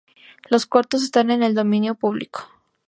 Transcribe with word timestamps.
Los 0.49 0.65
cortos 0.65 1.03
están 1.03 1.29
en 1.29 1.43
el 1.43 1.53
Dominio 1.53 1.93
Publico. 1.93 2.49